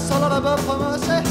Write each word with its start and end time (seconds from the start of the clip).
knees. 0.00 0.08
That's 0.08 0.22
all 0.22 1.29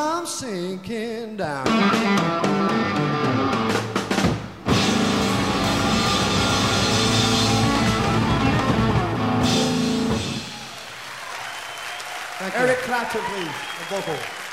I'm 0.00 0.26
sinking 0.26 1.36
down. 1.36 1.66
Eric 12.54 12.78
Clapton, 12.78 13.20
please, 13.22 13.48
vocal. 13.88 14.47